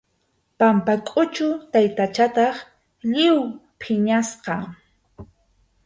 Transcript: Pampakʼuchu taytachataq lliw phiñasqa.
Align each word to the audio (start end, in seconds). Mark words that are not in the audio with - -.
Pampakʼuchu 0.57 1.47
taytachataq 1.71 2.55
lliw 3.09 3.37
phiñasqa. 3.79 4.55